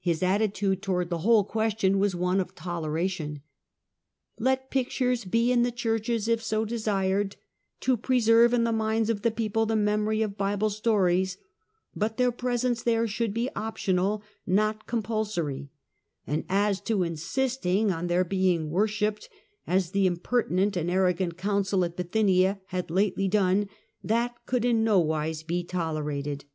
His 0.00 0.22
attitude 0.22 0.80
towards 0.80 1.10
the 1.10 1.18
whole 1.18 1.44
question 1.44 1.98
was 1.98 2.14
one 2.14 2.40
of 2.40 2.54
tolera 2.54 3.06
tion." 3.10 3.42
Let 4.48 4.70
pictures 4.70 5.26
be 5.26 5.52
in 5.52 5.62
the 5.62 5.70
churches 5.70 6.26
if 6.26 6.42
so 6.42 6.64
desired, 6.64 7.36
to 7.80 7.98
preserve 7.98 8.54
in 8.54 8.64
the 8.64 8.72
minds 8.72 9.10
of 9.10 9.20
the 9.20 9.30
people 9.30 9.66
the 9.66 9.76
memory 9.76 10.22
of 10.22 10.38
Bible 10.38 10.70
stories; 10.70 11.36
but 11.94 12.16
their 12.16 12.32
presence 12.32 12.82
there 12.82 13.06
should 13.06 13.34
be 13.34 13.50
optional, 13.54 14.22
not 14.46 14.86
compulsory, 14.86 15.68
and 16.26 16.46
as 16.48 16.80
to 16.80 17.02
insisting 17.02 17.92
on 17.92 18.06
their 18.06 18.24
being 18.24 18.70
worshipped, 18.70 19.28
as 19.66 19.90
the 19.90 20.06
impertinent 20.06 20.78
and 20.78 20.90
arrogant 20.90 21.36
council 21.36 21.84
at 21.84 21.94
Bithynia 21.94 22.58
had 22.68 22.90
lately 22.90 23.28
done, 23.28 23.68
that 24.02 24.34
could 24.46 24.64
in 24.64 24.82
nowise 24.82 25.42
be 25.42 25.62
tolerated." 25.62 26.46